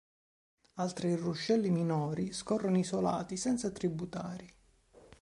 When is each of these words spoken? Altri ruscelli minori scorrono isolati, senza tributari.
Altri 0.77 1.15
ruscelli 1.15 1.69
minori 1.69 2.33
scorrono 2.33 2.79
isolati, 2.79 3.37
senza 3.37 3.69
tributari. 3.69 4.51